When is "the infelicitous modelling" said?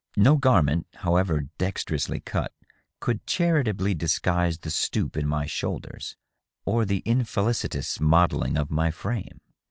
6.85-8.57